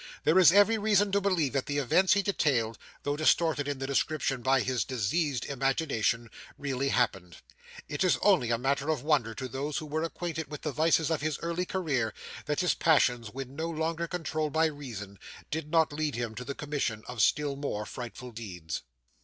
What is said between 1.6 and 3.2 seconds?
the events he detailed, though